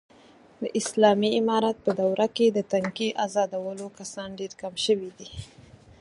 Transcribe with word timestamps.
د 0.61 0.63
اسالامي 0.79 1.29
امارت 1.41 1.77
په 1.85 1.91
دوره 1.99 2.27
کې، 2.35 2.45
د 2.51 2.59
تنگې 2.71 3.09
ازادولو 3.25 3.85
کسان 3.99 4.29
ډېر 4.39 4.51
کم 4.61 4.73
شوي 4.85 5.09
دي. 5.17 5.29